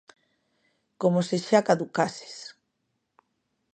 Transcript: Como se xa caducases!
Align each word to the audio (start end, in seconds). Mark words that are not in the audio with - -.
Como 1.01 1.19
se 1.27 1.37
xa 1.47 1.59
caducases! 1.67 2.35